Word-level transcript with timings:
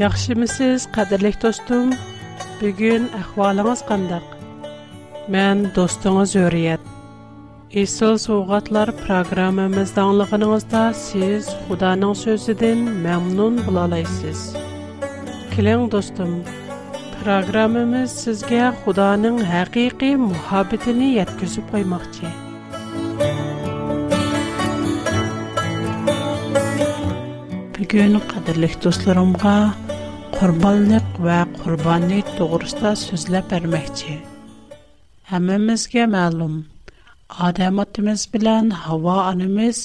Ýaxşy 0.00 0.34
mysyz, 0.38 0.84
qadyrlyk 0.96 1.34
dostum? 1.42 1.90
Bugün 2.60 3.02
ахвалыңыз 3.20 3.80
nähili? 3.90 4.18
Men 5.34 5.58
dostuňyzy 5.76 6.32
söýýärin. 6.34 6.86
Esil 7.82 8.14
sowgatlar 8.26 8.88
programmamyzdaňl 9.02 10.20
hyňyňyzda 10.30 10.82
siz 11.06 11.44
Hudaňyň 11.68 12.14
sözüden 12.22 12.78
mämmun 13.04 13.54
bolalaýsyz. 13.66 14.40
Keling 15.52 15.82
dostum, 15.94 16.32
programmamyz 17.20 18.10
size 18.22 18.40
сизге 18.48 19.44
haqygyk 19.52 20.00
muhabbetini 20.30 21.08
ýetgizip 21.20 21.64
goýmak 21.76 22.04
üçin. 22.08 22.32
Bugüne 27.78 28.20
qadyrlyk 28.32 28.74
qurbonlik 30.38 31.08
va 31.26 31.36
qurbonlik 31.62 32.26
to'g'risida 32.38 32.90
so'zlab 33.06 33.44
bermoqchi 33.52 34.12
hammamizga 35.30 36.04
ma'lum 36.16 36.54
odam 37.46 37.74
otimiz 37.84 38.20
bilan 38.34 38.64
havo 38.82 39.16
onamiz 39.32 39.78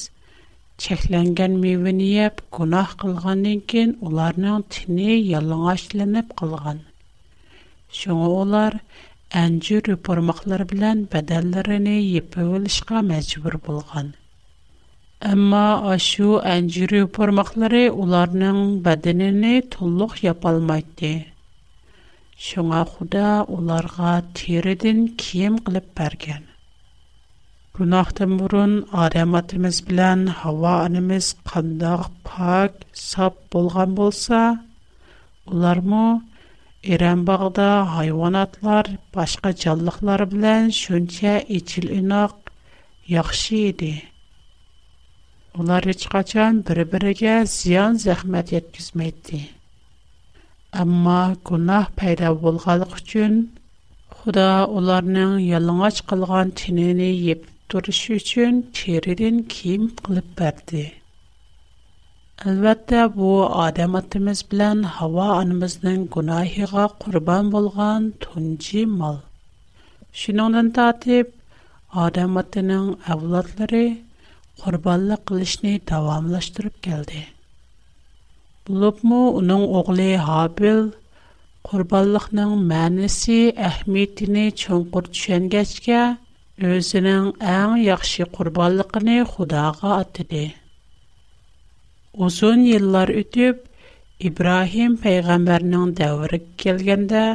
cheklangan 0.86 1.53
mevani 1.63 2.09
yeb 2.20 2.36
gunoh 2.59 2.88
qilgandan 3.03 3.59
keyin 3.73 3.91
ularning 4.12 4.62
tini 4.77 5.09
yalang'ochlanib 5.34 6.27
qolgan 6.44 6.80
shunga 8.02 8.30
ular 8.44 8.73
anjur 9.45 9.81
yupurmoqlar 9.95 10.62
bilan 10.75 10.98
badallarini 11.17 11.98
yepib 12.16 12.48
olishga 12.59 12.98
Әмма 15.25 15.59
ашу 15.91 16.34
әнҗүри 16.50 17.00
пармаклары 17.16 17.80
уларның 18.02 18.58
бәдененә 18.88 19.53
тулык 19.75 20.11
япалмайды. 20.23 21.11
Шуңа 22.47 22.81
Худа 22.89 23.30
уларга 23.55 24.11
тиредән 24.39 25.00
кием 25.23 25.58
кылып 25.69 25.88
бергән. 26.02 26.45
Гунахтан 27.80 28.35
бурын 28.41 28.75
адамыбыз 29.05 29.80
белән 29.89 30.27
һава 30.44 30.75
анымыз 30.85 31.31
кандак 31.53 32.05
пак, 32.30 32.78
сап 33.05 33.39
булган 33.55 33.97
булса, 34.02 34.44
улармы 35.50 36.05
Иран 36.97 37.25
багыда 37.31 37.72
хайванатлар, 37.97 38.94
башка 39.17 39.55
җанлыклар 39.63 40.28
белән 40.35 40.69
шунча 40.83 41.39
ичил 41.59 41.89
инак 42.02 42.38
яхшы 43.16 43.63
иде 43.73 43.94
олары 45.56 45.94
чүгачан 46.03 46.58
бір-бірігі 46.67 47.34
зиян 47.50 47.95
захмэт 48.03 48.50
еткізмейді. 48.58 49.38
Амма, 50.81 51.22
гунах 51.47 51.86
пайда 52.00 52.31
болғалық 52.42 52.95
чун, 53.12 53.36
худа 54.16 54.47
оларының 54.80 55.38
ялыңа 55.50 55.92
ч 56.00 56.03
қылған 56.09 56.52
тінини 56.62 57.08
ептурышу 57.31 58.17
чун 58.31 58.59
керидин 58.81 59.39
ким 59.56 59.88
қылып 60.03 60.34
бәрді. 60.42 60.84
Альватта, 62.44 63.06
бо 63.16 63.31
адаматымыз 63.67 64.44
білян 64.52 64.84
хава 64.97 65.30
анымыздың 65.40 66.03
гунахиға 66.17 66.90
қурбан 67.06 67.47
болған 67.56 68.12
тунджи 68.25 68.84
мал. 68.97 69.22
Шын 70.12 70.44
оңдан 70.50 70.73
татип, 70.81 71.31
адаматының 72.08 72.95
қурбаллы 74.64 75.16
қылышни 75.30 75.72
давамлаштырып 75.89 76.78
келді. 76.86 77.23
Булупму, 78.67 79.20
уның 79.39 79.66
оғли 79.80 80.06
Хабил 80.28 80.79
қурбаллықның 81.69 82.53
мәнісі 82.72 83.38
Ахмеддіні 83.68 84.46
чонқур 84.63 85.09
түшен 85.12 85.50
гачка 85.56 86.00
өзінің 86.69 87.28
әң 87.53 87.75
яхши 87.84 88.28
қурбаллықни 88.38 89.18
худаға 89.34 89.91
аддиди. 90.02 90.44
Узун 92.29 92.66
еллар 92.78 93.12
үтіп, 93.22 93.62
Ибрахим 94.25 94.94
пейгамбарның 95.03 95.90
дәуырык 96.00 96.46
келгенда 96.63 97.25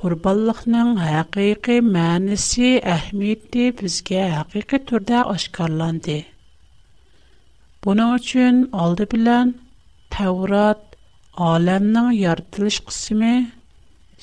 қурбаллықның 0.00 0.94
хақиқи 1.04 1.76
мәнісі 1.92 2.72
Ахмедді 2.96 3.68
бізге 3.82 4.24
хақиқи 4.34 4.80
түрда 4.90 5.26
Бунарчын 7.86 8.56
алды 8.84 9.04
белән 9.12 9.50
Тэврат 10.14 10.96
әлемнең 11.48 12.08
ярдтылыш 12.20 12.78
кысмы 12.88 13.28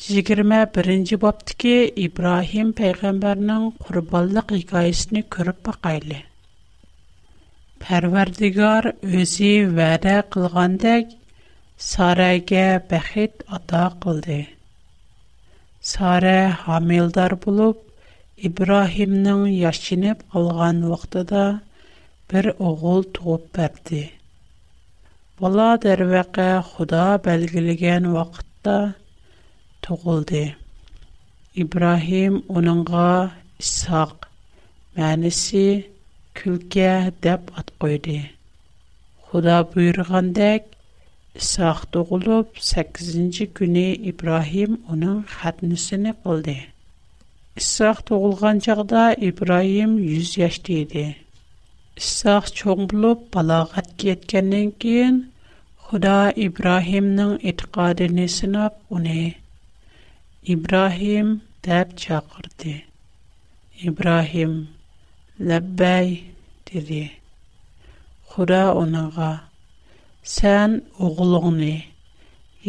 21нче 0.05 1.17
бобты 1.21 1.55
ки 1.63 1.75
Ибрахим 2.07 2.73
пәйгамбәрнең 2.79 3.69
курбанлык 3.85 4.51
хикаясен 4.57 5.21
күреп 5.35 5.61
бакылы. 5.69 6.17
Пәрвәрдигар 7.85 8.89
үзе 9.21 9.53
вадә 9.79 10.17
кылгандак 10.35 11.15
Сарагә 11.91 12.65
бәхит 12.91 13.45
ата 13.59 13.85
кылды. 14.05 14.39
Сара 15.93 16.37
hamilдар 16.65 17.37
булып 17.39 17.79
Ибрахимның 18.49 19.47
яшынып 19.61 20.23
алган 20.35 20.83
вакытыда 20.91 21.45
бір 22.33 22.47
оғыл 22.67 23.03
туып 23.15 23.43
бәрді. 23.55 23.97
Бұла 25.41 25.65
дәрвәқі 25.83 26.45
Құда 26.69 27.01
бәлгілеген 27.25 28.07
вақытта 28.15 28.77
туғылды. 29.85 30.41
İbrahim 31.65 32.39
оныңға 32.61 33.03
Исақ 33.61 34.25
мәнісі 34.97 35.65
күлке 36.39 36.87
деп 37.27 37.51
ат 37.61 37.69
қойды. 37.83 38.17
Құда 39.29 39.59
бұйырғандек, 39.75 40.71
Исақ 41.41 41.83
туғылып, 41.93 42.57
8-ci 42.71 43.49
күні 43.59 43.87
Ибрахим 44.13 44.79
оның 44.95 45.21
хәтінісіні 45.37 46.15
қылды. 46.25 46.57
Исақ 47.61 48.01
туғылған 48.09 48.63
жағда 48.69 49.03
Ибрахим 49.19 49.97
100 49.99 51.19
Истақ 51.99 52.47
чоңбылу 52.59 53.09
палағат 53.33 53.91
кеткеннен 54.01 54.71
кейін, 54.83 55.19
Қуда 55.85 56.15
Ибрахимның 56.45 57.29
итқади 57.51 58.07
не 58.15 58.25
сынап 58.33 58.81
уне. 58.97 59.35
Ибрахим 60.55 61.29
дәб 61.67 61.93
чакрди. 62.03 62.73
Ибрахим, 63.87 64.57
лэббай, 65.39 66.11
диди. 66.67 67.05
Қуда 68.33 68.63
унаға, 68.81 69.31
сен 70.35 70.75
угулуң 70.99 71.51
не? 71.63 71.73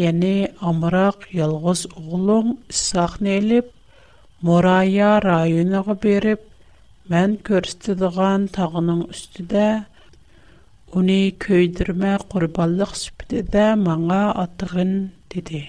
Яни 0.05 0.37
Амырак 0.73 1.27
Йалғыз 1.33 1.89
угулуң 1.97 2.55
исақнеліп, 2.71 3.75
Мурая 4.45 5.15
раюнаға 5.21 5.97
беріп, 6.07 6.47
Мән 7.15 7.35
көрстедіған 7.47 8.47
тағының 8.55 9.03
үстіде, 9.13 9.65
Уни 11.01 11.19
көйдірме 11.45 12.15
құрбалық 12.33 12.95
сүпдеде 13.01 13.67
маңа 13.83 14.17
атығын, 14.45 14.91
деді. 15.35 15.61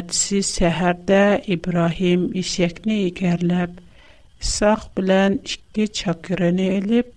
Әдісі 0.00 0.42
сәхәрді 0.50 1.22
Ибрахим 1.56 2.26
ішекні 2.42 2.98
игерліп, 3.08 3.80
Исақ 4.44 4.84
білән 5.00 5.38
ішкі 5.50 5.88
чакүріні 6.02 6.68
еліп, 6.76 7.10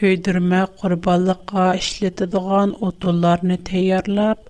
көйдірме 0.00 0.64
құрбалыққа 0.82 1.68
ішлетідіған 1.86 2.74
отуларыны 2.90 3.60
тәйярлап, 3.74 4.42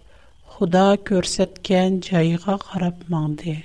худа 0.57 0.89
көрсеткен 1.13 2.03
жайыға 2.11 2.63
қарап 2.71 3.11
маңды. 3.17 3.61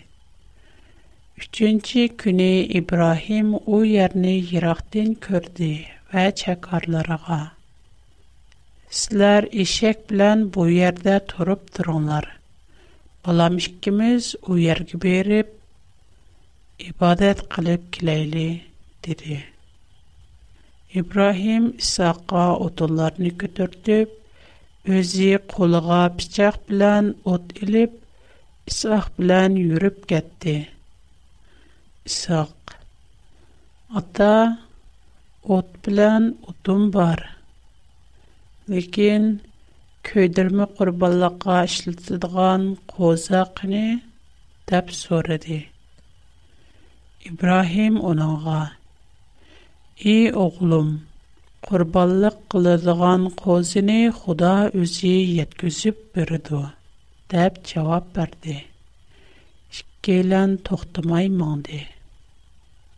Üçüncü 1.37 2.05
günü 2.05 2.51
İbrahim 2.63 3.53
o 3.55 3.83
yerini 3.83 4.33
yıraqdan 4.51 5.13
gördü 5.25 5.69
və 6.11 6.23
çəkarlarına. 6.41 7.37
Sizlər 8.97 9.47
eşək 9.63 10.03
bilən 10.11 10.43
bu 10.55 10.67
yerdə 10.69 11.15
turub 11.31 11.63
durunlar. 11.79 12.27
Balam 13.25 13.57
ikimiz 13.57 14.29
o 14.45 14.59
yerə 14.61 14.99
berib, 15.07 15.49
ibadət 16.91 17.41
qılıb 17.55 17.89
kiləyli, 17.97 18.45
dedi. 19.07 19.37
İbrahim 20.93 21.73
İsaqa 21.81 22.45
otullarını 22.69 23.31
götürdüb, 23.45 24.09
özü 24.85 25.33
qoluğa 25.55 26.03
bıçaq 26.19 26.61
bilən 26.69 27.11
ot 27.35 27.57
ilib, 27.65 27.91
İsaq 28.73 29.05
bilən 29.17 29.57
yürüb 29.65 29.99
getdi.'' 30.13 30.63
ساق. 32.07 32.71
ата, 33.95 34.57
от 35.43 35.77
билан 35.83 36.33
отун 36.47 36.91
бар. 36.91 37.27
Леген, 38.69 39.39
көйдірми 40.03 40.65
қурбаллақа 40.77 41.53
ашлитадыған 41.63 42.65
коза 42.87 43.45
қыни 43.55 44.01
деп 44.67 44.91
суриди. 44.91 45.69
Ибрахим 47.25 47.99
онанга, 48.01 48.71
И 49.97 50.31
оғлум, 50.31 50.99
қурбаллық 51.67 52.37
қылыдған 52.51 53.29
козыни 53.35 54.09
худа 54.11 54.71
үзі 54.75 55.15
еткізіп 55.43 55.97
бириду, 56.15 56.65
деп 57.29 57.63
чавап 57.63 58.05
барди. 58.15 58.65
Шиккейлен 59.71 60.57
тохтымай 60.57 61.29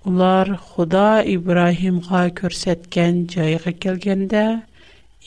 Ular 0.06 0.52
Худа 0.62 1.24
İbrahimğa 1.26 2.22
көрсәткән 2.38 3.22
җайга 3.34 3.72
килгәндә, 3.84 4.42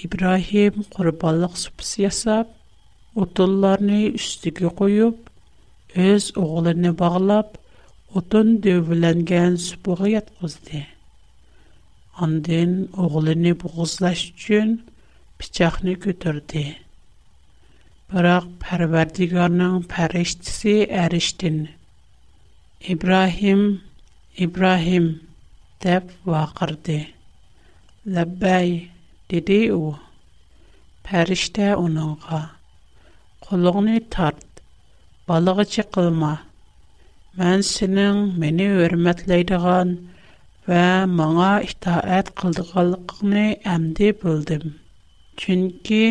İbrahim 0.04 0.76
курбанлык 0.94 1.56
супсы 1.62 2.04
ясап, 2.04 2.52
утынларны 3.19 3.98
үстигә 4.14 4.70
куеп, 4.78 5.19
өз 5.98 6.28
оглыны 6.38 6.92
баглап, 7.00 7.56
утын 8.14 8.60
дөвләнгән 8.69 9.56
супыга 9.64 10.12
яткызды. 10.12 10.84
Андан 12.28 12.76
оглыны 13.08 13.56
бугызлаш 13.64 14.28
өчен 14.30 14.76
пичакны 15.42 15.96
көтөрде. 16.06 16.76
Бирок 18.12 18.46
Парвардигарның 18.62 19.82
фәрештәсе 19.90 20.78
әриштин. 21.02 21.64
İbrahim 22.94 23.64
Ибрахим 24.44 25.06
деп 25.82 26.05
вақырди. 26.32 26.99
Лаббай, 28.14 28.70
дидиу, 29.29 29.88
пәріште 31.02 31.73
унуға. 31.79 32.38
Кулуғни 33.46 33.96
тарт, 34.14 34.62
балығы 35.31 35.64
чи 35.75 35.82
қылма. 35.96 36.31
Мен 37.40 37.67
сіның 37.70 38.23
мені 38.44 38.69
өрметлейдіған 38.85 39.90
ва 40.70 40.85
маңа 41.19 41.50
іхтаэт 41.67 42.31
қылдығалықны 42.38 43.44
әмди 43.75 44.12
бүлдім. 44.23 44.70
Чынки 45.43 46.02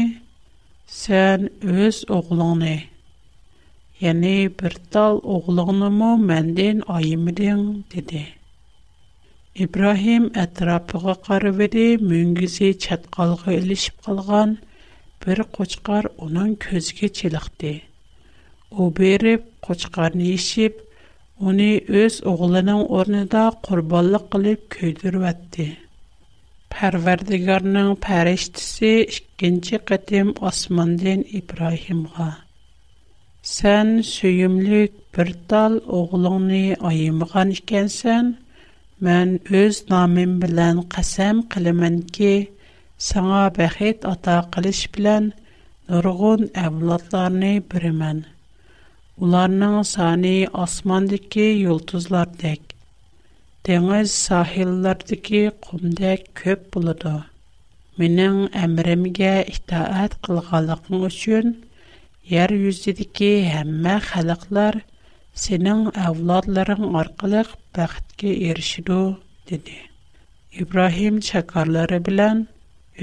сен 0.99 1.47
öz 1.79 2.03
оғлуғни. 2.19 2.75
Yani 4.01 4.49
bir 4.63 4.73
tal 4.91 5.19
oğlanımı 5.23 6.17
menden 6.29 6.81
ayımdın 6.87 7.85
dedi. 7.95 8.23
İbrahim 9.63 10.23
ətrafıqa 10.41 11.13
qarıvedi, 11.27 11.85
müngüzi 12.09 12.69
çatqalğı 12.83 13.53
ilişib 13.61 13.97
qalğan 14.07 14.51
bir 15.23 15.37
qoçqar 15.57 16.05
onun 16.25 16.49
közgə 16.65 17.07
çiliqdi. 17.21 17.73
O 18.71 18.85
berib, 18.99 19.41
qoçqarını 19.67 20.27
işib, 20.39 20.73
Оны 21.49 21.71
өз 22.03 22.15
оғлының 22.33 22.79
орныда 22.99 23.41
құрбалық 23.65 24.23
қылып 24.35 24.63
көйдіріп 24.75 25.25
әтті. 25.31 25.65
Пәрвердігарның 26.75 27.91
пәрештісі 28.05 28.91
ішкенші 29.11 29.81
қытым 29.91 30.33
османден 30.49 31.21
Ибрахимға. 31.41 32.31
Сен 33.47 33.91
сөйімлік 34.05 34.95
бір 35.17 35.29
тал 35.51 35.75
оғылыңны 35.97 36.57
айымыған 36.89 37.53
ішкенсен, 37.55 38.31
мән 39.07 39.29
өз 39.59 39.77
намин 39.93 40.33
білән 40.41 40.81
қасам 40.95 41.37
қылымын 41.53 41.95
ке, 42.17 42.31
саңа 43.05 43.45
бәхет 43.59 44.07
ата 44.11 44.35
қылыш 44.57 44.81
білән 44.97 45.29
нұрғын 45.93 46.43
әвладларыны 46.63 47.53
бірімен. 47.75 48.19
Уларның 49.21 49.77
саны 49.93 50.35
асмандыке 50.65 51.47
юлтызлар 51.61 52.33
дек. 52.43 52.59
Деңіз 53.69 54.17
сахиллардыке 54.27 55.45
құмдек 55.69 56.27
көп 56.43 56.67
бұлыды. 56.75 57.15
Менің 58.03 58.43
әмірімге 58.67 59.33
ітаат 59.55 60.19
қылғалықың 60.27 61.07
үшін– 61.11 61.55
Яр 62.27 62.51
юз 62.51 62.81
дидке 62.83 63.27
һәммә 63.49 63.91
халыклар 64.09 64.77
сенең 65.41 65.83
авлодларың 66.07 66.87
аркылы 67.01 67.43
бахтка 67.77 68.31
dedi. 68.41 69.03
диде. 69.51 69.77
Ибрахим 70.63 71.21
чәкәрләре 71.27 71.99
белән 72.09 72.41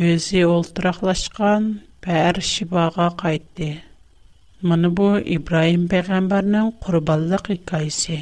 үзее 0.09 0.45
ултраклашкан 0.47 1.63
бәр 2.05 2.41
шибаğa 2.53 3.09
кайтты. 3.23 3.81
Буны 4.61 4.91
бу 4.99 5.07
Ибрахим 5.37 5.89
пәйгамбернең 5.95 6.71
курбанлык 6.85 7.47
хикаясе. 7.53 8.19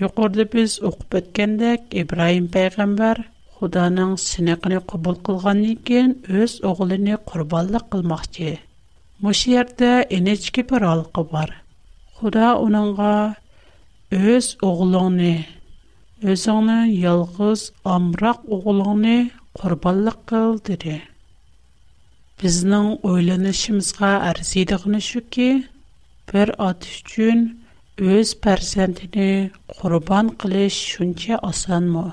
Юкурдебез 0.00 0.80
укып 0.82 1.06
беткәндә 1.14 1.76
Ибрахим 2.02 2.50
пәйгамбер 2.58 3.22
Худаның 3.60 4.16
синекне 4.18 4.80
кабул 4.80 5.14
кылганнан 5.14 5.76
кин 5.86 6.16
үз 6.42 6.58
огылын 6.64 7.14
курбанлык 7.30 7.86
Мұш 9.20 9.42
ерді 9.52 9.88
әнечке 10.16 10.62
бір 10.68 10.84
алқы 10.88 11.22
бар. 11.28 11.50
Құда 12.22 12.54
оныңға 12.56 13.08
өз 14.16 14.46
оғылыңны, 14.68 15.32
өзіңнің 16.34 16.94
елғіз 17.10 17.64
амрақ 17.96 18.46
оғылыңны 18.58 19.12
құрбалық 19.62 20.16
қыл 20.32 20.56
дірі. 20.70 20.96
Біздің 22.40 22.88
ойланышымызға 23.10 24.14
әрзейдіғіні 24.30 25.02
шүкі, 25.10 25.50
бір 26.32 26.54
ат 26.70 26.88
үшін 26.88 27.44
өз 28.16 28.32
пәрсәндіні 28.40 29.30
құрбан 29.82 30.32
қылыш 30.40 30.80
шүнче 30.94 31.42
асан 31.50 31.92
мұ? 31.98 32.06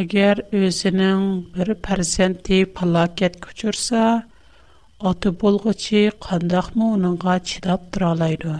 Әгер 0.00 0.46
өзінің 0.64 1.28
бір 1.58 1.76
пәрсәнді 1.84 2.64
палакет 2.78 3.36
күчірса, 3.44 4.08
Аты 5.08 5.30
болғычы 5.32 6.10
чи, 6.12 6.40
мұ 6.80 6.86
оныңға 6.98 7.34
чидап 7.50 7.84
тұралайды. 7.92 8.56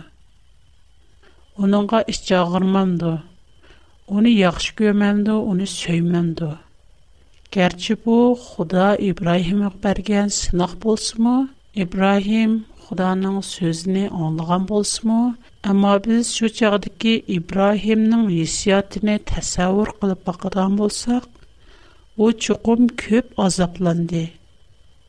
Оныңға 1.67 1.99
іш 2.13 2.21
жағырмамды. 2.31 3.11
Оны 4.21 4.33
яқшы 4.33 4.73
көмемді, 4.79 5.35
оны 5.51 5.67
сөймемді. 5.73 6.49
Кәрчі 7.57 7.99
бұ, 8.07 8.17
Худа 8.45 8.87
Ибрахим 9.11 9.67
өкберген 9.69 10.33
сынақ 10.39 10.79
болсы 10.87 11.21
мұ? 11.27 11.35
Худаның 12.87 13.37
сөзіне 13.51 14.07
аңлыған 14.09 14.65
болсы 14.73 15.05
мұ? 15.11 15.19
Әмі 15.69 15.93
біз 16.09 16.33
шу 16.39 16.49
чағды 16.57 16.89
ки 17.01 17.19
Ибрахимның 17.37 18.31
есиятіне 18.33 19.19
тәсәуір 19.29 19.93
қылып 20.01 20.25
бақыдан 20.33 20.81
болсақ, 20.81 21.29
о 22.17 22.33
чуқым 22.33 22.89
көп 23.01 23.37
азапланды 23.37 24.31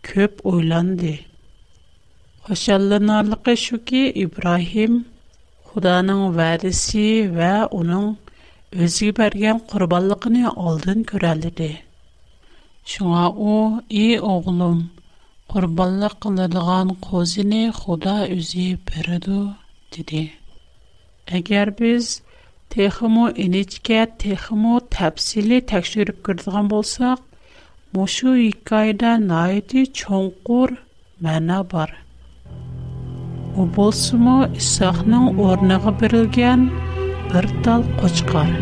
көп 0.10 0.40
ойланды. 0.50 1.12
Хошалланарлыгы 2.48 3.54
шуки 3.64 4.04
Ибрахим 4.24 4.94
Худаның 5.72 6.22
вәрисе 6.38 7.04
вә 7.36 7.50
уның 7.80 8.08
өзге 8.86 9.12
бергән 9.20 9.62
курбанлыгын 9.74 10.40
алдын 10.50 11.04
күрәлде. 11.12 11.70
Шуңа 12.94 13.28
у 13.50 13.54
и 14.02 14.18
оглым 14.32 14.82
курбанлык 15.54 16.18
кылдырган 16.26 16.96
козыны 17.06 17.62
Худа 17.80 18.18
үзе 18.38 18.66
бирде 18.90 19.40
диде. 19.94 20.24
Әгәр 21.42 21.72
без 21.82 22.10
техмо 22.76 23.30
инечкә 23.46 24.02
техмо 24.26 24.82
тәфсиле 24.90 25.62
тәкъшүрүп 25.62 26.26
кердегән 26.28 26.68
булсак, 26.74 27.22
Мошу 27.94 28.32
икайда 28.50 29.18
найди 29.18 29.86
чонкур 29.98 30.70
мана 31.24 31.60
бар. 31.72 31.92
У 33.60 33.66
болсумо 33.76 34.40
Исахның 34.62 35.28
орныгы 35.50 35.94
берилген 36.04 36.64
бир 37.34 37.50
тал 37.68 37.84
кочкар. 38.02 38.56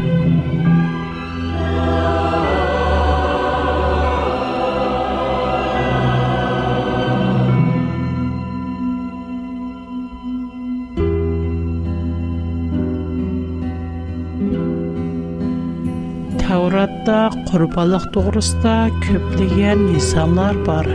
Тауратта 16.50 17.16
құрбалық 17.52 18.06
тоғырыста 18.14 18.72
көпліген 19.04 19.82
инсанлар 19.96 20.56
бар. 20.70 20.88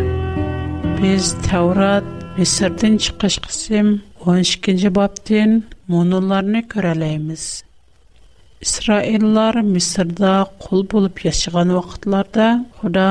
Біз 1.02 1.28
Таурат 1.44 2.08
Месірдің 2.38 2.96
шықыш 3.04 3.37
қысым 3.44 3.92
12-кенде 4.25 4.90
баптен 4.96 5.54
мұныларыны 5.94 6.64
көрәлейміз. 6.75 7.44
Исраиллар 8.66 9.61
Месірда 9.68 10.32
кул 10.64 10.82
болып 10.94 11.23
ешіған 11.28 11.70
уақытларда 11.76 12.49
құда 12.80 13.06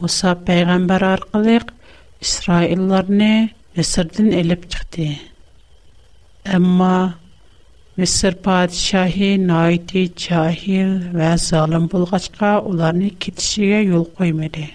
Муса 0.00 0.34
пәйғамбар 0.50 1.06
арқылық 1.12 1.70
Исраиллар 2.26 3.06
не 3.22 3.32
Месірдің 3.78 4.34
әліп 4.42 4.66
чықты. 4.74 5.12
Әмма 6.58 6.94
Мисыр 7.98 8.34
падишаһи 8.46 9.28
найти 9.46 10.00
чахил 10.24 10.90
ва 11.18 11.32
залым 11.46 11.84
булгачка 11.92 12.50
уларны 12.68 13.08
китишигә 13.24 13.80
юл 13.86 14.04
коймады. 14.18 14.66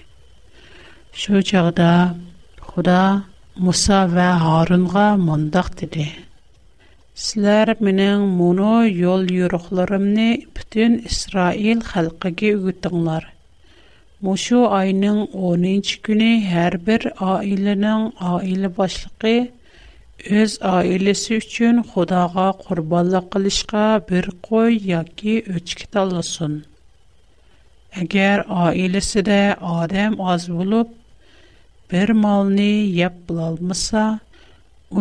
Шу 1.22 1.42
чагда 1.50 2.18
Худа 2.60 3.24
Муса 3.56 4.02
ва 4.12 4.28
Харунга 4.44 5.16
мондак 5.28 5.72
диде. 5.80 6.10
Силәр 7.24 7.72
менең 7.88 8.28
моны 8.42 8.74
юл 8.92 9.24
юрыкларымны 9.44 10.28
бүтән 10.58 11.00
Исраил 11.08 11.80
халкыгә 11.94 12.52
үтәңләр. 12.74 13.24
Мушу 14.20 14.66
айның 14.82 15.28
10-нчы 15.38 16.04
көне 16.10 16.32
һәрбер 16.52 17.08
аиленең 17.32 18.08
аиле 18.36 18.68
башлыгы 18.82 19.38
o'z 20.32 20.54
oilasi 20.68 21.36
uchun 21.44 21.80
xudoga 21.94 22.44
qurbonlik 22.66 23.26
qilishga 23.34 23.88
bir 24.12 24.24
qo'y 24.48 24.78
yoki 24.92 25.34
o'chki 25.56 25.88
tanlasin 25.96 26.54
agar 28.04 28.46
oilasida 28.58 29.40
odam 29.72 30.16
az 30.36 30.46
bo'lib 30.54 30.88
bir 31.94 32.14
molni 32.24 32.70
yeb 33.02 33.16
bilolmasa 33.32 34.04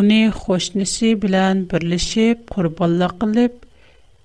uni 0.02 0.20
qo'shnisi 0.42 1.12
bilan 1.26 1.62
birlashib 1.74 2.42
qurbonlik 2.56 3.14
qilib 3.22 3.54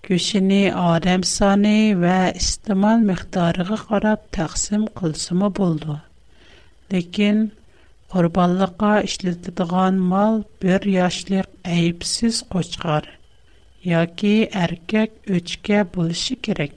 go'shini 0.10 0.62
odam 0.94 1.22
soni 1.36 1.78
va 2.06 2.18
istimal 2.42 2.98
miqdoriga 3.12 3.78
qarab 3.88 4.20
taqsim 4.40 4.90
qilsimi 5.02 5.54
bo'ldi 5.62 5.98
lekin 6.98 7.50
Qurbanlıqqa 8.14 8.92
isletiladigan 9.08 9.94
mal 10.12 10.44
1 10.64 10.84
yaşlıq 11.00 11.48
äyipsiz 11.72 12.36
qoçqarı 12.54 13.14
yoki 13.84 14.32
erkek 14.54 15.12
üçka 15.28 15.82
bulishi 15.96 16.36
kerak. 16.46 16.76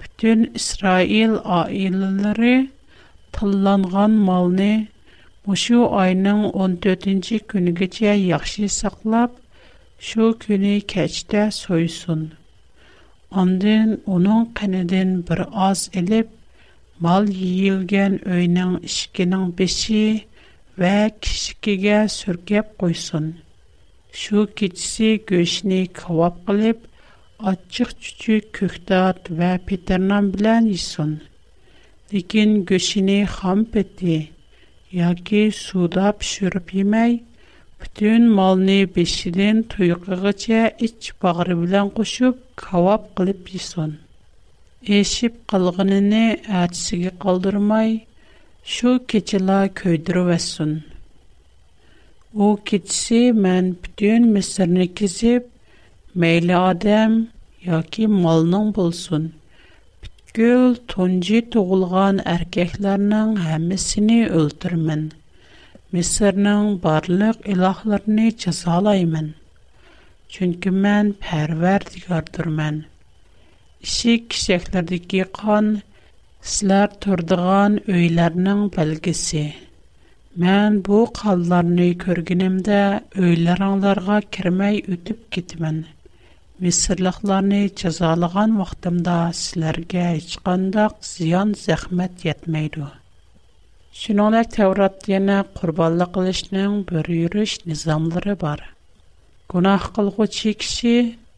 Bütün 0.00 0.52
İsrail 0.54 1.30
oilalari 1.58 2.70
qılınğan 3.32 4.10
malni 4.10 4.88
bu 5.46 5.52
ayning 6.04 6.42
14-künüge 6.68 7.90
chey 7.90 8.20
yaxşı 8.24 8.68
saqlab, 8.68 9.30
şu 10.00 10.38
günü 10.48 10.80
keçde 10.80 11.50
soyusun. 11.50 12.32
Ondan 13.30 13.98
onun 14.06 14.44
kenelinden 14.58 15.24
bir 15.26 15.40
oz 15.70 15.90
ilib, 15.98 16.28
mal 17.00 17.28
yiyilgen 17.28 18.28
öyning 18.28 18.84
ishkining 18.84 19.58
beşi 19.58 20.24
va 20.80 21.10
kishikiga 21.20 21.96
surkab 22.12 22.66
qo'ysin 22.80 23.26
shu 24.20 24.44
kechisi 24.60 25.08
go'shtni 25.30 25.80
kavob 25.98 26.36
qilib 26.46 26.78
achchiq 27.50 27.90
chuchuk 28.04 28.44
ko'kdat 28.58 29.20
va 29.40 29.50
petirnon 29.66 30.30
bilan 30.36 30.62
yesin 30.74 31.10
lekin 32.14 32.50
go'shtini 32.70 33.18
xom 33.34 33.60
peti 33.74 34.16
yoki 35.00 35.42
suvda 35.64 36.06
pishirib 36.22 36.66
yemay 36.78 37.12
butun 37.82 38.22
molni 38.40 38.78
beshidan 38.94 39.56
tuyqig'icha 39.76 40.62
ich 40.88 41.12
bag'ri 41.20 41.54
bilan 41.64 41.90
qo'shib 42.00 42.36
kavob 42.64 43.02
qilib 43.20 43.42
yesin 43.58 43.90
eshib 45.02 45.34
qilg'inini 45.52 46.24
atisiga 46.64 47.12
qoldirmay 47.26 47.90
Шу 48.70 48.94
киджила 49.10 49.66
көйдіру 49.74 50.20
вәссун. 50.28 50.74
У 52.32 52.52
киджиси 52.58 53.32
мэн 53.34 53.72
бидын 53.82 54.28
мисырни 54.34 54.86
кизип, 54.86 55.48
мэйли 56.14 56.54
адэм, 56.54 57.26
яки 57.66 58.06
малнын 58.06 58.70
болсун. 58.76 59.32
Бидгіл 60.04 60.76
тонджи 60.86 61.42
туғылған 61.42 62.22
аркэхларнын 62.22 63.34
хэмісіни 63.42 64.20
өлтір 64.30 64.78
мэн. 64.78 65.02
Мисырнын 65.90 66.78
барлык 66.86 67.42
илахларни 67.42 68.30
чазалай 68.30 69.02
мэн. 69.04 69.34
Чунки 70.30 70.70
мэн 70.70 71.16
пәрверд 71.18 71.96
ігардыр 71.98 72.48
мэн. 72.54 72.84
Иши 73.82 74.20
кишэхлерді 74.22 75.02
кийхан, 75.10 75.82
Сілер 76.50 76.88
тұрдыған 77.04 77.74
өйлерінің 77.96 78.62
бәлгісі. 78.76 79.42
Мен 80.44 80.78
бу 80.88 81.02
қалыларын 81.18 81.76
өй 81.84 81.92
көргенімді 82.04 82.78
өйлер 83.26 83.62
аңларға 83.66 84.16
кірмей 84.36 84.80
өтіп 84.96 85.20
кетімін. 85.36 85.78
Месірліқларыны 86.66 87.60
жазалыған 87.82 88.56
вақтымда 88.62 89.16
сілерге 89.42 90.08
ешқандақ 90.16 90.98
зиян 91.12 91.54
зәхмет 91.64 92.26
етмейді. 92.32 92.90
Шынуна 94.02 94.42
тәурат 94.56 94.98
дені 95.06 95.38
құрбалы 95.62 96.10
қылышының 96.16 96.78
бір 96.90 97.12
үйріш 97.22 97.60
низамлары 97.70 98.34
бар. 98.42 98.64
Гунақ 99.54 99.92
қылғы 100.00 100.26
чекші 100.42 100.96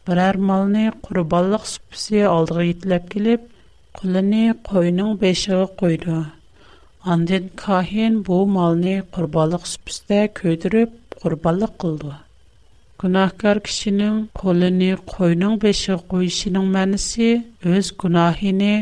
бірәр 0.09 0.41
малны 0.51 0.87
құрбалық 1.05 1.69
сүпісі 1.77 2.25
алдығы 2.31 2.71
етіліп 2.73 3.11
келіп, 3.17 3.51
Qolani 3.99 4.45
qo'yning 4.67 5.11
beshig'i 5.21 5.65
qo'ydi. 5.81 6.15
Ondan 7.13 7.43
kahin 7.63 8.13
bu 8.29 8.37
molni 8.55 8.95
qurbonlik 9.17 9.63
spishta 9.73 10.17
ko'tirib, 10.39 10.89
qurbonlik 11.21 11.73
qildi. 11.83 12.11
Gunohkor 13.03 13.57
kishining 13.69 14.17
qolani 14.41 14.89
qo'yning 15.13 15.55
beshig'i 15.63 16.05
qo'yishining 16.15 16.67
ma'nosi 16.75 17.29
o'z 17.75 17.85
gunohini 18.03 18.73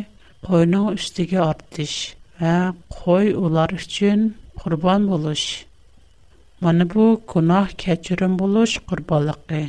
qo'yno 0.50 0.82
ustiga 0.96 1.39
orttirish 1.51 2.00
va 2.41 2.55
qo'y 2.98 3.32
ular 3.46 3.70
uchun 3.82 4.22
qurbon 4.63 5.00
bo'lish. 5.13 5.48
Mana 6.65 6.86
bu 6.96 7.05
gunoh 7.36 7.65
kechirim 7.86 8.34
bo'lish 8.43 8.74
qurbonligi. 8.89 9.63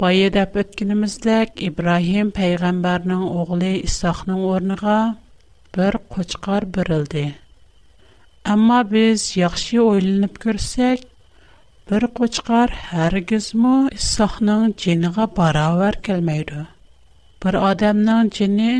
Бай 0.00 0.18
деп 0.34 0.54
Ибрахим 0.56 2.28
пәйғамбарның 2.34 3.22
оғылы 3.40 3.70
Исақның 3.82 4.42
орныға 4.56 4.98
бір 5.76 5.98
қочқар 6.16 6.66
бірілді. 6.76 7.22
Әмма 8.54 8.76
біз 8.92 9.24
яқшы 9.38 9.80
ойлынып 9.86 10.38
көрсек, 10.44 11.02
бір 11.90 12.06
қочқар 12.20 12.70
әргіз 13.08 13.50
мұ 13.64 13.74
Исақның 13.98 14.68
женіға 14.86 15.26
бара 15.40 15.66
өр 15.88 15.98
келмейді. 16.08 16.62
Бір 17.42 17.58
адамның 17.72 18.30
жені 18.38 18.70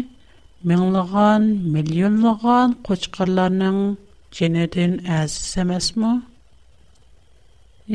мұңлыған, 0.71 1.51
миллионлыған 1.79 2.79
қочқарларының 2.93 3.79
жені 4.39 4.69
дүн 4.77 5.01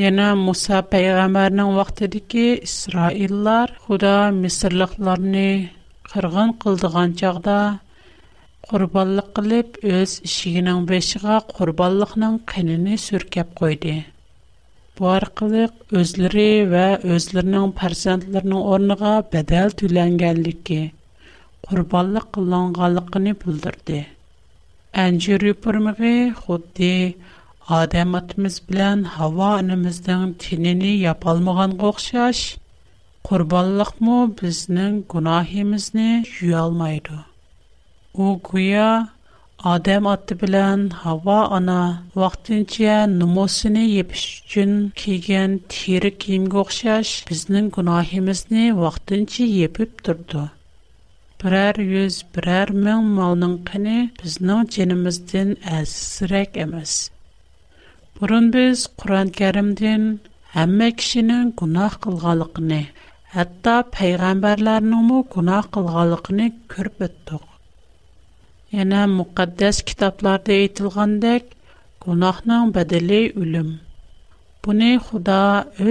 Яна 0.00 0.32
Муса 0.34 0.80
пайгамбарның 0.90 1.68
вақтыды 1.76 2.18
ки 2.32 2.44
Исраиллар 2.66 3.70
Худа 3.84 4.32
Мисрлыкларны 4.38 5.70
кырган 6.12 6.48
кылдыган 6.64 7.12
чагда 7.20 7.58
курбанлык 8.66 9.28
кылып 9.36 9.78
өз 9.92 10.16
ишигинең 10.30 10.80
бешиге 10.90 11.36
курбанлыкның 11.52 12.34
кынын 12.54 12.88
сүркеп 13.04 13.52
койды. 13.62 13.94
Бу 14.98 15.12
аркылы 15.12 15.62
өзләре 16.02 16.48
ва 16.74 16.82
өзләренең 17.18 17.70
фарзандларының 17.78 18.66
орныга 18.74 19.14
бадал 19.36 19.76
төләнгәнлеге 19.82 20.80
курбанлык 21.68 22.26
кылынганлыгын 22.34 23.30
билдирде. 23.46 24.02
Анҗир 25.06 25.46
юпырмыгы 25.52 26.16
худди 26.42 26.92
Адам 27.72 28.10
атымыз 28.16 28.56
білән 28.70 29.02
хава 29.16 29.46
анымыздың 29.58 30.24
тинені 30.44 30.88
япалмыған 31.02 31.76
қоқшаш, 31.82 32.40
құрбалық 33.28 33.92
му 34.08 34.16
бізнің 34.40 34.98
күнахимізні 35.14 36.08
жүйалмайды. 36.32 37.16
О 38.24 38.34
күйя, 38.48 38.88
Адам 39.72 40.08
аты 40.12 40.36
білән 40.42 40.84
хава 40.98 41.38
ана 41.58 41.78
вақтынче 42.20 42.98
нумосыны 43.14 43.86
епіш 44.02 44.26
үчін 44.44 44.76
кейген 45.04 45.56
тері 45.76 46.12
кейім 46.26 46.50
қоқшаш 46.58 47.14
бізнің 47.32 47.72
күнахимізні 47.78 48.66
вақтынче 48.82 49.48
епіп 49.70 50.04
тұрды. 50.10 50.44
Бірәр 51.40 51.80
үз, 52.04 52.20
бірәр 52.36 52.74
мүн 52.84 53.10
малның 53.16 53.56
қыны 53.72 53.96
бізнің 54.20 54.68
ченіміздің 54.76 55.56
әзісірек 55.78 56.60
әміз. 56.68 56.98
Бұрын 58.18 58.44
біз 58.54 58.82
Құран 59.02 59.30
кәрімдің 59.36 60.02
әмі 60.64 60.86
кішінің 61.00 61.48
күнақ 61.60 61.94
қылғалықыны, 62.04 62.76
әтті 63.44 63.72
пәйғамбарларының 63.96 65.00
мұ 65.10 65.16
күнақ 65.32 65.70
қылғалықыны 65.76 66.46
көріп 66.74 67.02
өттіқ. 67.08 67.48
Енә 68.84 69.00
мұқаддәс 69.16 69.80
кітапларды 69.90 70.60
етілғандек, 70.68 71.50
күнақның 72.06 72.70
бәділі 72.78 73.18
үлім. 73.42 73.74
Бұны 74.68 74.92
Құда 75.10 75.40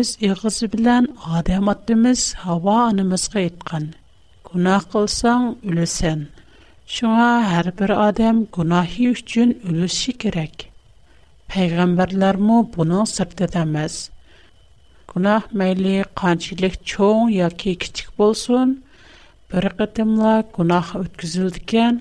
өз 0.04 0.14
иғызы 0.30 0.72
білән 0.78 1.12
адам 1.42 1.68
аттымыз 1.76 2.24
хава 2.48 2.78
анымызға 2.88 3.44
етқан. 3.50 3.90
Күнақ 4.52 4.88
қылсаң 4.96 5.52
үлісен. 5.60 6.24
Шуңа 6.96 7.30
әрбір 7.60 7.98
адам 8.12 8.46
күнахи 8.56 9.12
үшін 9.12 9.58
үлісі 9.74 10.16
Peygamberlermu 11.54 12.56
bunu 12.78 13.04
sırtdətəməz. 13.10 13.96
Günah 15.12 15.44
məyli 15.62 15.92
qancılıq 16.22 16.78
çoğ 16.92 17.20
ya 17.34 17.50
ki 17.64 17.74
kiçik 17.84 18.08
bolsun, 18.22 18.72
bir 19.52 19.68
qıtımla 19.82 20.32
günah 20.58 20.88
ötküzüldükən, 21.02 22.00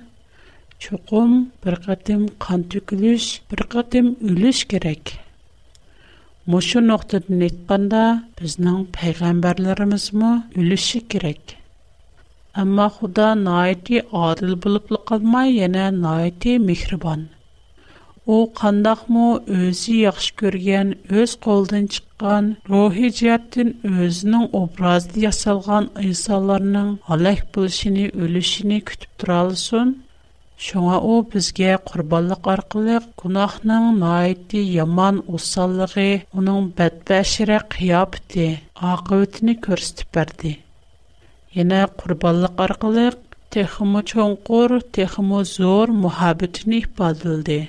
çoğum 0.87 1.33
bir 1.67 1.75
qıtım 1.85 2.23
qan 2.47 2.63
tükülüş, 2.77 3.25
bir 3.53 3.61
qıtım 3.77 4.07
ülüş 4.31 4.65
gerek. 4.75 5.13
Muşu 6.47 6.87
noktadın 6.89 7.41
etkanda 7.51 8.05
biznin 8.41 8.85
peygamberlerimiz 9.01 10.13
mu 10.13 10.33
ülüşü 10.55 10.99
gerek. 11.15 11.57
Amma 12.55 12.87
xuda 12.95 13.29
naiti 13.45 14.01
adil 14.13 14.63
bulup 14.65 14.93
lıqılmay, 14.93 15.49
yana 15.55 15.91
О 18.33 18.37
қандаймы, 18.59 19.23
өзі 19.67 19.93
яхшы 20.05 20.35
көрген, 20.41 20.91
өз 21.23 21.33
қолдан 21.45 21.89
шыққан, 21.95 22.51
роҳияттың 22.71 23.73
өзінің 24.05 24.45
образды 24.59 25.25
жасалған 25.25 25.89
инсандарының 26.11 26.93
алайқ 27.17 27.41
бұл 27.57 27.67
сөні 27.79 28.79
күтіп 28.93 29.19
тұралсын. 29.25 29.91
Шонға 30.67 31.01
ол 31.11 31.27
бізге 31.35 31.73
құрбандық 31.91 32.47
арқылық, 32.55 33.11
күнәнің 33.25 33.91
найті, 34.05 34.63
яман 34.77 35.19
ұсалдары, 35.41 36.07
оның 36.31 36.71
бәтбешріқ 36.79 37.75
хиабыты 37.83 38.47
ақиәтын 38.93 39.57
көрсетіп 39.67 40.15
берді. 40.21 40.55
Ене 41.59 41.83
құрбандық 42.05 42.63
арқылық 42.71 43.19
техимы 43.51 44.07
чоңқор, 44.15 44.79
техимы 45.01 45.43
зор 45.45 45.91
muhabbetini 46.07 46.85
падылды. 47.03 47.63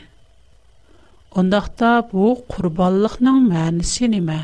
Ондақта 1.41 1.91
бұл 2.11 2.33
құрбанлықның 2.53 3.37
мәнісі 3.49 4.05
неме? 4.13 4.35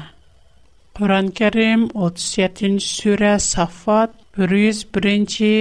Құран 0.97 1.27
Кәрім 1.37 1.83
37-ші 1.91 2.85
сүре 2.95 3.33
Сафат 3.47 4.15
101-ші 4.39 5.51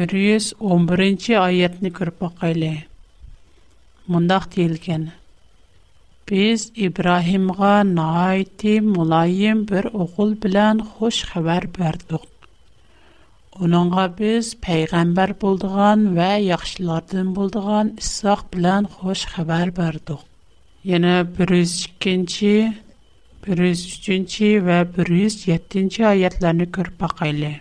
111-ші 0.00 1.36
аятны 1.42 1.92
көріп 1.98 2.18
бақайлы. 2.24 2.70
Мұндақ 4.08 4.48
дейілген. 4.56 5.04
Biz 6.24 6.70
İbrahimğa 6.88 7.74
naiti 7.92 8.78
мұлайым 8.88 9.66
бір 9.68 9.92
оғыл 10.06 10.32
білән 10.46 10.80
хош 10.96 11.20
қабар 11.36 11.68
bərdik. 11.76 12.31
Onunğa 13.60 14.04
biz 14.18 14.46
peyğəmbər 14.66 15.32
bulduğan 15.42 16.04
və 16.16 16.28
yaxşılardan 16.42 17.32
bulduğan 17.38 17.90
İsaq 18.02 18.42
bilən 18.54 18.86
xoş 18.92 19.24
xəbər 19.34 19.72
verdik. 19.78 20.22
Yenə 20.90 21.10
102-ci, 21.40 22.52
103-cü 23.50 24.48
və 24.70 24.78
107-ci 24.94 26.06
ayətlərini 26.14 26.70
görüb 26.78 26.96
baxaylı. 27.04 27.52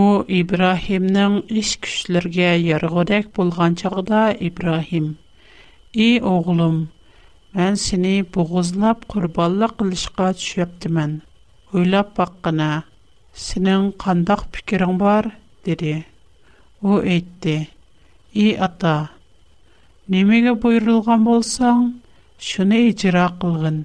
O 0.00 0.24
İbrahimnin 0.40 1.36
iş 1.60 1.74
güclərə 1.84 2.50
yarğıdak 2.70 3.28
bolğan 3.36 3.74
çağda 3.82 4.20
İbrahim: 4.48 5.06
"Ey 6.06 6.22
oğlum, 6.32 6.80
mən 7.60 7.74
səni 7.86 8.14
boğuzlab 8.38 9.00
qurbanlıq 9.12 9.72
qilishqa 9.84 10.28
düşüptimin. 10.40 11.12
Ойлап 11.76 12.08
баққына, 12.20 12.70
Сенин 13.34 13.92
кандак 13.92 14.48
пикирин 14.52 14.98
бар? 14.98 15.30
деди. 15.64 16.04
У 16.82 16.98
айтты. 16.98 17.68
И 18.32 18.54
ата, 18.56 19.10
немеге 20.08 20.54
буйрылган 20.54 21.24
болсаң, 21.26 21.92
шуны 22.40 22.78
ижра 22.88 23.28
кылгын. 23.40 23.84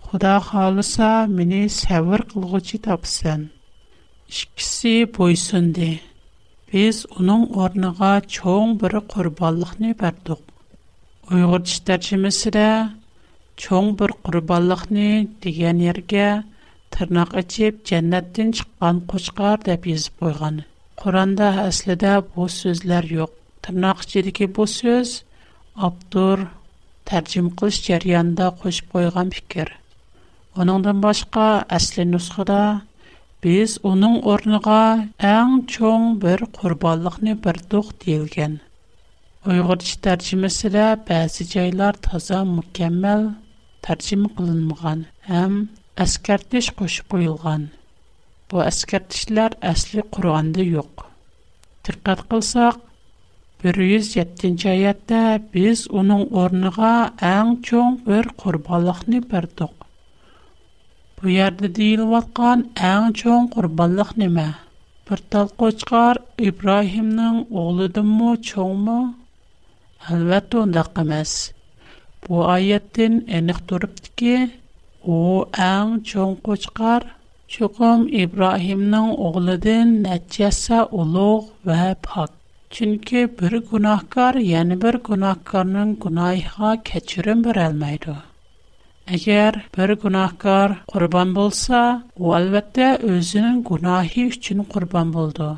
Худа 0.00 0.40
халыса, 0.40 1.26
мени 1.28 1.68
сабыр 1.68 2.24
кылгычы 2.32 2.78
тапсын. 2.78 3.50
Ишкиси 4.28 5.04
бойсунды. 5.06 6.00
без 6.72 7.04
уның 7.14 7.44
орныга 7.64 8.16
чоң 8.36 8.74
бир 8.82 8.98
курбанлыкны 9.12 9.94
бердик. 9.94 10.40
Уйгырчы 11.30 11.76
тәрҗемәсендә 11.86 12.68
чоң 13.62 13.92
бир 14.00 14.10
курбанлыкны 14.26 15.08
дигән 15.44 15.78
ергә 15.86 16.26
tırnaq 16.94 17.30
açıb 17.40 17.74
cənnətdən 17.88 18.50
çıxan 18.56 18.98
qoçqar 19.12 19.58
deyə 19.68 19.80
yazıb 19.92 20.20
qoyğan. 20.22 20.58
Quranda 21.00 21.48
əslində 21.68 22.12
bu 22.34 22.46
sözlər 22.60 23.08
yox. 23.16 23.32
Tırnaq 23.64 24.04
içindəki 24.04 24.46
bu 24.58 24.66
söz 24.78 25.10
avtor 25.88 26.44
tərcüm 27.10 27.48
qilish 27.58 27.80
jarayonida 27.88 28.46
qo'shib 28.60 28.86
qo'ygan 28.94 29.28
fikr 29.38 29.68
uningdan 30.62 30.98
boshqa 31.06 31.46
asli 31.78 32.04
nusxada 32.12 32.60
biz 33.44 33.70
uning 33.90 34.16
o'rniga 34.34 34.78
eng 35.34 35.54
cho'ng 35.74 36.06
bir 36.24 36.38
qurbonlikni 36.58 37.34
berdiq 37.46 37.86
deyilgan 38.04 38.54
uyg'urcha 39.50 39.94
tarjimasida 40.06 40.86
ba'zi 41.10 41.42
joylar 41.56 41.94
toza 42.08 42.40
mukammal 42.56 43.20
tarjima 43.88 44.28
qilinmagan 44.38 45.00
ham 45.30 45.52
әскәртіш 46.02 46.68
қошып 46.78 47.14
ойылған. 47.16 47.64
Бұ 48.50 48.62
әскәртішлер 48.68 49.54
әсілі 49.68 50.02
құрғанды 50.16 50.64
йоқ. 50.70 51.04
Тірқат 51.86 52.24
қылсақ, 52.32 52.80
107-ші 53.64 54.72
аятта 54.72 55.20
біз 55.52 55.84
оның 56.00 56.24
орныға 56.42 56.90
әң 57.30 57.54
чоң 57.70 57.94
бір 58.08 58.26
құрбалықны 58.42 59.20
бірдіқ. 59.30 59.76
Бу 61.20 61.30
ярды 61.34 61.70
дейіл 61.78 62.08
ватқан 62.10 62.66
әң 62.90 63.14
чоң 63.22 63.46
құрбалық 63.54 64.10
неме? 64.24 64.48
Бір 65.08 65.22
тал 65.32 65.52
қочқар 65.62 66.18
Ибрахимның 66.42 67.40
оғлыдың 67.62 68.10
мұ 68.18 68.34
чоң 68.50 68.74
мұ? 68.88 68.98
Әлбәт 70.10 70.58
ондақ 70.62 70.98
емес. 71.04 71.38
Бұ 72.24 72.42
аяттен 72.56 73.22
әніқ 73.38 73.62
тұрыптыке, 73.70 74.36
О 75.06 75.44
ал 75.58 76.00
чонко 76.00 76.56
чыгар 76.56 77.04
чухом 77.52 78.08
Ибрахимның 78.08 79.10
огылы 79.28 79.56
ди 79.64 79.74
нәччәса 79.88 80.78
улы 81.00 81.26
ғәбһ. 81.70 82.24
Чөнки 82.76 83.24
бер 83.40 83.58
гынаһкар 83.72 84.38
яны 84.50 84.78
бер 84.84 84.96
гынаһкарның 85.08 85.90
гынаһын 86.04 86.80
кечүрэмөрәлмәйдо. 86.90 88.14
Әгәр 89.18 89.58
бер 89.76 89.90
гынаһкар 90.06 90.78
курбан 90.86 91.34
булса, 91.36 91.82
ул 92.16 92.34
әлбәттә 92.38 92.88
özенең 93.10 93.60
гынаһи 93.68 94.24
өчен 94.30 94.64
курбан 94.64 95.12
булды. 95.12 95.50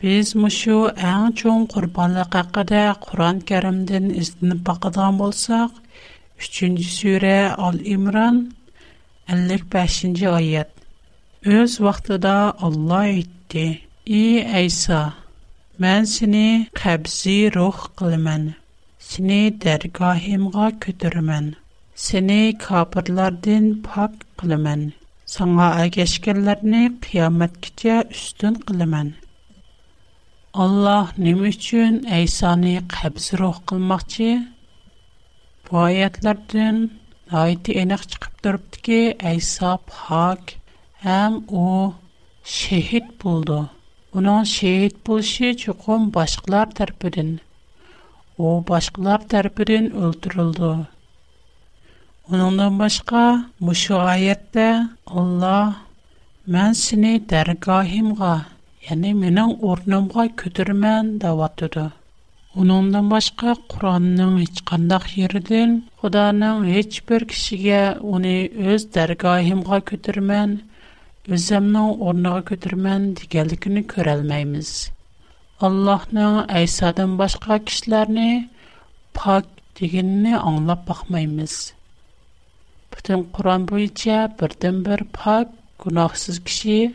Без 0.00 0.34
мошыу 0.34 0.88
ә 0.98 1.30
чон 1.36 1.66
курбанлы 1.68 2.24
хакыда 2.32 2.96
Куран 3.00 3.40
Кәримдән 3.40 4.10
изын 4.10 4.58
бакыдан 4.66 5.16
булсак, 5.16 5.70
3-нче 6.40 6.90
сүре, 6.90 7.36
55. 9.26 9.48
let 9.48 9.70
bash 9.70 10.04
enjoy 10.04 10.42
it. 10.60 10.68
Öz 11.46 11.80
vaqtında 11.80 12.54
Allah 12.58 12.96
aittî: 12.96 13.80
"Ey 14.06 14.54
Aysa, 14.56 15.12
mən 15.80 16.06
seni 16.06 16.66
qəbz-ruh 16.82 17.78
qılman, 17.98 18.44
seni 19.12 19.40
də 19.64 19.74
rəqahimğa 19.84 20.66
götürəm, 20.86 21.48
seni 22.04 22.38
kəfərlərdən 22.66 23.66
pax 23.86 24.14
qılman, 24.42 24.82
sənə 25.36 25.68
ağə 25.80 26.06
şəkərlərni 26.14 26.82
qiyamətə 27.06 27.60
qədər 27.64 28.02
üstün 28.18 28.54
qılman." 28.68 29.08
Allah 30.66 31.10
nə 31.18 31.32
üçün 31.52 31.94
Aysanı 32.18 32.74
ruh 33.42 33.56
qılmaqçı? 33.72 34.30
Bu 35.66 35.76
ayətlərdən 35.88 36.76
Әйтә 37.40 37.72
иде 37.72 37.80
аны 37.82 37.96
тик 38.12 38.24
торып 38.44 38.64
ди 38.72 38.80
ке, 38.86 38.96
әсәп 39.28 39.92
һак 40.08 40.50
һәм 41.04 41.36
ул 41.60 41.86
шәһид 42.54 43.06
булды. 43.22 43.60
Уның 44.20 44.44
шәһид 44.50 44.98
булшы 45.08 45.54
чукон 45.62 46.04
башкалар 46.16 46.74
тәрпирен. 46.80 47.30
У 48.36 48.52
башкалар 48.72 49.24
тәрпирен 49.32 49.88
ултырылды. 50.08 50.74
Уныңдан 52.28 52.76
башка 52.82 53.24
бу 53.60 53.72
суаетте 53.74 54.66
Алла 55.06 55.76
мен 56.46 56.74
сине 56.82 57.14
дәргаһимга, 57.32 58.34
яни 58.90 59.14
менән 59.24 59.56
урнамга 59.70 60.28
көтәрмән 60.44 61.16
дәват 61.26 61.56
Onundan 62.58 63.10
başqa 63.10 63.54
Qur'anın 63.72 64.34
heç 64.42 64.58
qandaş 64.70 65.06
yerindən 65.20 65.72
Xudanın 66.00 66.60
heç 66.74 66.98
bir 67.10 67.24
kişiyə 67.32 67.78
onu 68.14 68.34
öz 68.72 68.84
dərgahımğa 68.96 69.78
götürmən, 69.90 70.52
özümün 71.36 71.98
ornuğa 72.10 72.36
götürmən 72.52 73.08
digəlikini 73.22 73.82
görə 73.94 74.14
bilməyimiz. 74.20 74.70
башка 75.90 76.28
Əysadan 76.60 77.18
başqa 77.22 77.58
kişiləri 77.72 78.28
pak 79.20 79.46
deyinini 79.82 80.38
anlap 80.52 80.86
baxmayımız. 80.92 81.54
Bütün 82.94 83.26
Qur'an 83.34 83.62
boyunca 83.72 84.18
birdən 84.44 84.76
bir 84.86 85.00
pak, 85.18 85.48
Айса 85.84 86.32
kişi 86.44 86.94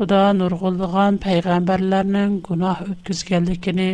Худа 0.00 0.30
нургылган 0.38 1.18
пайгамбарларның 1.22 2.30
гунах 2.46 2.78
үткізгәлікіні, 2.86 3.88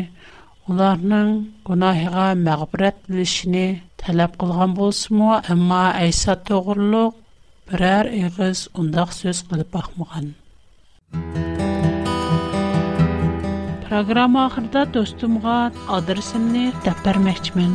оларның 0.70 1.30
гунахыға 1.70 2.26
мәғбірәт 2.42 3.00
білішіні 3.08 3.62
тәләп 4.02 4.36
қылған 4.42 4.76
болсыму, 4.76 5.32
әмма 5.54 5.80
әйса 6.04 6.36
тоғырлық 6.50 7.16
бірәр 7.72 8.12
иғыз 8.20 8.62
ұндақ 8.84 9.16
сөз 9.16 9.40
қылып 9.50 9.72
бақмыған. 9.78 10.28
Программа 13.88 14.44
ахырда 14.46 14.84
достымға 14.98 15.58
адырсымны 15.98 16.68
тәппір 16.86 17.18
мәкчімін. 17.26 17.72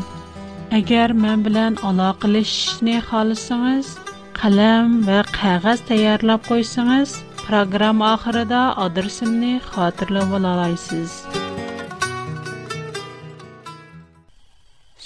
Әгер 0.80 1.12
мән 1.26 1.44
білән 1.50 1.76
ала 1.92 2.14
қылышыны 2.24 3.02
қалысыңыз, 3.12 3.92
қалам 4.40 5.02
вә 5.12 5.20
қағаз 5.36 5.84
тәйәрлап 5.92 6.48
қойсыңыз– 6.48 7.18
Программ 7.52 8.00
ахырыда 8.16 8.62
адресымны 8.84 9.52
хатырлы 9.70 10.22
болалайсыз. 10.32 11.12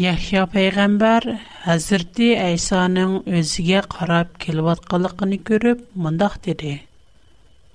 Яхия 0.01 0.45
пайғамбар 0.53 1.27
әзірді 1.75 2.29
әйсаның 2.47 3.17
өзіге 3.43 3.81
қарап 3.97 4.39
келуат 4.43 4.83
қалықыны 4.89 5.39
көріп, 5.51 5.81
мұндақ 6.07 6.35
деді. 6.47 6.73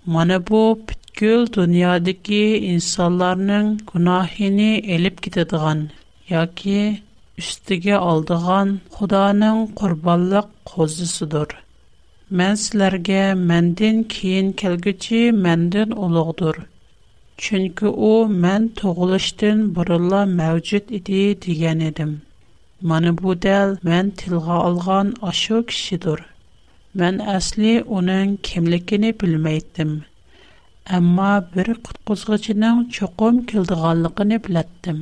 Мәні 0.07 0.37
бұл 0.49 0.67
пүткіл 0.87 1.41
дүниадығы 1.57 2.41
инсаларының 2.71 3.65
күнахыны 3.91 4.71
әліп 4.97 5.17
кетедіған, 5.27 5.79
яке 6.31 6.79
üstiga 7.41 7.97
oldigan 8.11 8.69
xudoning 8.95 9.57
qurbonliq 9.79 10.47
qo'zisidir 10.69 11.51
man 12.39 12.55
sizlarga 12.61 13.19
mandan 13.51 13.97
keyin 14.13 14.47
kelguchi 14.61 15.19
mandan 15.43 15.89
ulug'dir 16.05 16.55
chunki 17.47 17.87
u 18.09 18.13
man 18.45 18.63
tug'ilishdan 18.81 19.59
burunla 19.75 20.21
mavjud 20.39 20.85
edi 21.01 21.21
degan 21.45 21.79
edim 21.91 22.11
Mani 22.93 23.11
bu 23.21 23.31
dal 23.45 23.69
man 23.91 24.07
tilg'a 24.23 24.57
olgan 24.71 25.07
ashu 25.33 25.57
kishidir 25.69 26.19
man 27.03 27.15
asli 27.37 27.73
uning 27.99 28.29
kimligini 28.49 29.11
bilmaydim 29.23 29.91
ammo 30.99 31.31
bir 31.53 31.67
qutqizg'ichining 31.89 32.77
cho'qim 32.99 33.35
keldiganligini 33.53 34.37
bilatdim 34.47 34.99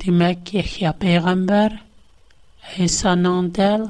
Demek 0.00 0.44
که 0.44 0.62
خیا 0.62 0.92
پیغمبر 0.92 1.70
عیسی 2.78 3.14
نان 3.22 3.48
دل 3.48 3.82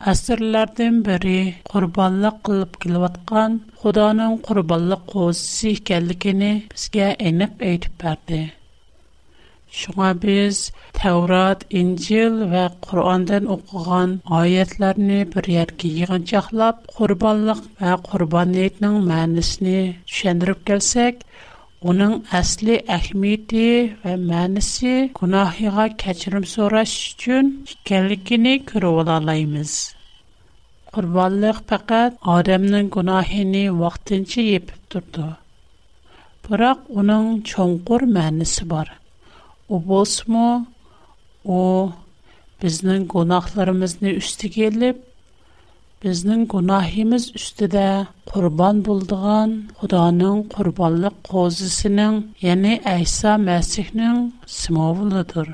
اثر 0.00 0.38
لردم 0.52 0.96
بری 1.06 1.42
قربان 1.72 2.30
قلب 2.44 2.70
کلوت 2.80 3.16
قان 3.28 3.52
خدا 3.78 4.12
نان 4.18 4.36
قربان 4.46 4.94
قوسی 4.94 5.72
کل 5.86 6.08
کنه 6.22 6.52
بس 6.70 6.84
گه 6.94 7.08
اینف 7.24 7.52
ایت 7.66 7.84
پرده 7.98 8.42
شما 9.78 10.10
بیز 10.22 10.58
تورات 11.00 11.60
انجیل 11.78 12.34
و 12.50 12.54
قرآن 12.86 13.22
دن 13.28 13.44
اقوان 13.54 14.10
Onun 21.84 22.12
əsli 22.36 22.78
əhmiyyəti 22.94 23.64
və 24.04 24.12
mənisi 24.20 24.92
günahığa 25.18 25.84
keçirim 26.02 26.46
soraş 26.52 26.94
üçün 27.10 27.50
ikənlikini 27.74 28.54
görüb 28.70 29.00
alalayımız. 29.02 29.74
Qurbanlıq 30.94 31.58
fəqət 31.72 32.16
Adəmnin 32.36 32.88
günahını 32.96 33.64
vaxtınca 33.82 34.42
yepib 34.52 34.82
durdu. 34.96 35.26
Бірақ 36.46 36.80
оның 37.02 37.28
чоңқур 37.50 38.04
мәнісі 38.16 38.64
бар. 38.72 38.88
O 39.74 39.80
болсымы, 39.90 40.48
o 41.58 41.92
bizning 42.62 43.06
gunohlarimizni 43.14 44.16
ustiga 44.22 44.64
elib 44.70 44.96
бізнің 46.04 46.40
гунахимыз 46.52 47.26
үстіде 47.38 47.82
қурбан 48.28 48.80
болдыған 48.86 49.52
Құданың 49.82 50.40
Құрбаллық 50.54 51.14
Қозысының 51.28 52.18
яни 52.46 52.72
Айса 52.90 53.36
Мәсихның 53.44 54.18
Симовылыдыр. 54.56 55.48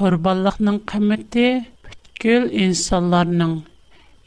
Құрбаллықның 0.00 0.80
кімитті 0.90 1.46
біткіл 1.86 2.48
инсаларының 2.64 3.54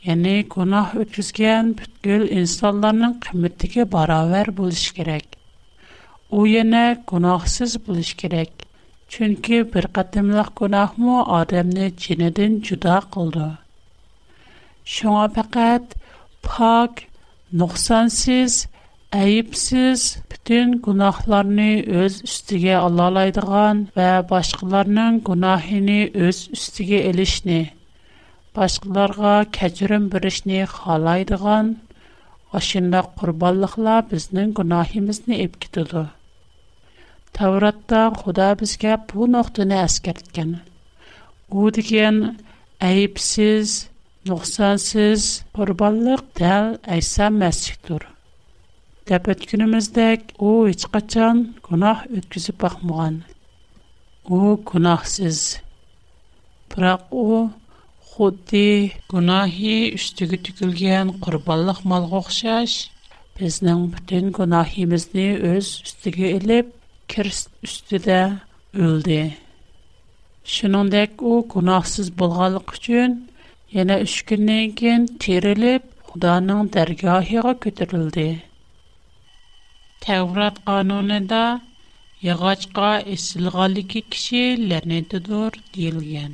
яни 0.07 0.37
гунах 0.55 0.95
үткізген 1.03 1.73
біткіл 1.83 2.23
инсаларының 2.39 3.17
кімиттіки 3.27 3.83
барауэр 3.97 4.53
булыш 4.63 4.85
керек. 5.01 5.25
У 6.31 6.45
яна 6.53 6.85
гунахсиз 7.11 7.75
булыш 7.89 8.15
керек. 8.23 8.55
Чунки 9.11 9.59
біргадымлах 9.73 10.53
гунахмы 10.55 11.19
адамни 11.41 11.91
чинадын 11.99 12.61
жуда 12.63 13.01
қылды. 13.11 13.57
Шуңа 14.89 15.27
фақат 15.35 15.91
пак, 16.41 17.01
нұқсансыз, 17.61 18.55
әйіпсіз 19.13 20.05
бүтін 20.31 20.71
гунахларны 20.87 21.67
өз 22.01 22.15
үстіге 22.25 22.73
алалайдыған 22.79 23.83
вә 23.93 24.07
башқаларның 24.31 25.19
гунахini 25.27 25.99
өз 26.25 26.39
үстіге 26.57 27.03
елішні, 27.11 27.59
башқаларға 28.57 29.35
кәчірім 29.59 30.07
бірішні 30.15 30.63
халайдыған, 30.73 31.69
ашында 32.59 33.03
құрбаллықла 33.21 33.99
біздің 34.09 34.55
гунахимізні 34.57 35.37
епкетуду. 35.45 36.07
Тавратта 37.37 38.07
Худа 38.23 38.49
бізге 38.57 38.97
бұл 39.13 39.29
нұқтыны 39.37 39.77
әскерткені. 39.85 40.63
О 41.53 41.69
деген 41.69 42.39
әйіпсіз, 42.81 43.83
Нохсансыз 44.27 45.23
курубаллық 45.55 46.25
тәл 46.35 46.65
айса 46.91 47.29
мәсіхтур. 47.31 48.03
Тәпэт 49.07 49.45
күніміздәк 49.47 50.33
оу 50.43 50.65
ичқачан 50.67 51.37
кунах 51.63 52.01
өткізі 52.11 52.51
бахмұған. 52.59 53.21
Оу 54.27 54.57
кунахсыз. 54.59 55.39
Бірақ 56.69 57.07
оу 57.15 57.37
худди 58.09 58.91
кунахи 59.07 59.93
үстігі 59.95 60.41
түкілген 60.49 61.15
курубаллық 61.23 61.79
мал 61.87 62.09
ғохшаш, 62.11 62.75
біздің 63.39 63.87
бүтін 63.95 64.33
кунахимізді 64.35 65.29
өз 65.53 65.71
үстігі 65.87 66.33
іліп, 66.35 66.75
кирс 67.07 67.45
үстіда 67.63 68.19
үлді. 68.75 69.23
Шынандэк 70.43 71.23
оу 71.23 71.39
кунахсыз 71.55 72.11
болғалық 72.19 72.75
үчын, 72.75 73.21
Yana 73.73 73.97
3 73.99 74.23
kundan 74.25 74.69
keyin 74.79 75.03
terilib, 75.21 75.81
Xudoning 76.11 76.69
dargohiga 76.75 77.51
ko'tarildi. 77.65 78.23
Tavrat 80.05 80.55
qonunida 80.69 81.41
yog'ochqa 82.29 82.89
esilganligi 83.15 84.01
kishi 84.15 84.41
la'natidir 84.71 85.51
deyilgan. 85.75 86.33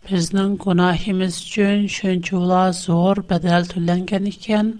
Бизнинг 0.09 0.59
гунохимиз 0.65 1.39
учун 1.45 1.87
шунчула 1.95 2.59
зор 2.81 3.23
бадал 3.31 3.65
тўланган 3.71 4.27
экан, 4.33 4.75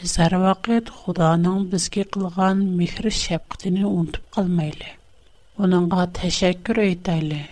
биз 0.00 0.12
ҳар 0.18 0.34
вақт 0.44 0.90
Худонинг 0.96 1.70
бизга 1.72 2.04
қилган 2.04 2.56
меҳр 2.80 3.04
шафқатини 3.22 3.84
унутиб 3.84 4.24
қолмайли. 4.34 4.90
Унинга 5.58 6.06
ташаккур 6.06 6.78
айтайли. 6.84 7.46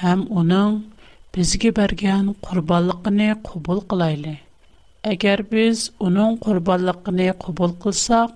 Ҳам 0.00 0.26
унинг 0.30 0.82
бизга 1.32 1.70
берган 1.72 2.34
қурбонлигини 2.44 3.36
қабул 3.46 3.86
қилайли. 3.86 4.36
Агар 5.04 5.42
биз 5.42 5.92
унинг 6.00 6.40
қурбонлигини 6.42 7.34
қабул 7.44 7.72
қилсак, 7.82 8.30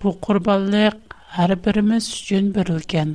бу 0.00 0.08
қурбонлик 0.20 0.98
har 1.36 1.52
birimiz 1.64 2.04
uchun 2.16 2.46
berilgan 2.56 3.10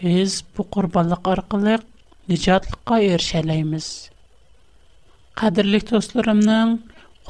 biz 0.00 0.32
bu 0.58 0.62
qurbonlik 0.74 1.22
orqali 1.32 1.72
nijotlikqa 2.30 2.96
erishalaymiz 3.12 3.86
qadrli 5.40 5.80
do'stlarimning 5.88 6.70